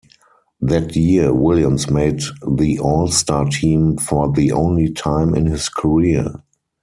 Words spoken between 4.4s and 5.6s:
only time in